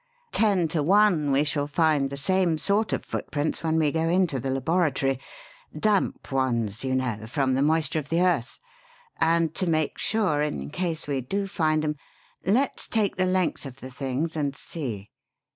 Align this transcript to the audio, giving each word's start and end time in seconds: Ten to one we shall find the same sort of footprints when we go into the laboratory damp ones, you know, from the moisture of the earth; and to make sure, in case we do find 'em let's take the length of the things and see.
Ten 0.31 0.67
to 0.69 0.81
one 0.81 1.31
we 1.31 1.43
shall 1.43 1.67
find 1.67 2.09
the 2.09 2.17
same 2.17 2.57
sort 2.57 2.91
of 2.91 3.05
footprints 3.05 3.63
when 3.63 3.77
we 3.77 3.91
go 3.91 4.09
into 4.09 4.39
the 4.39 4.49
laboratory 4.49 5.19
damp 5.79 6.31
ones, 6.31 6.83
you 6.83 6.95
know, 6.95 7.27
from 7.27 7.53
the 7.53 7.61
moisture 7.61 7.99
of 7.99 8.09
the 8.09 8.21
earth; 8.21 8.57
and 9.17 9.53
to 9.53 9.67
make 9.69 9.99
sure, 9.99 10.41
in 10.41 10.71
case 10.71 11.05
we 11.05 11.21
do 11.21 11.45
find 11.45 11.83
'em 11.85 11.97
let's 12.43 12.87
take 12.87 13.15
the 13.17 13.27
length 13.27 13.63
of 13.63 13.79
the 13.79 13.91
things 13.91 14.35
and 14.35 14.55
see. 14.55 15.11